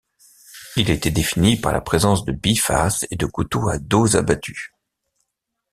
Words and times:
Il 0.77 0.89
était 0.89 1.11
défini 1.11 1.57
par 1.57 1.71
la 1.73 1.79
présence 1.79 2.25
de 2.25 2.31
bifaces 2.31 3.05
et 3.11 3.15
de 3.15 3.27
couteaux 3.27 3.69
à 3.69 3.77
dos 3.77 4.17
abattu. 4.17 4.73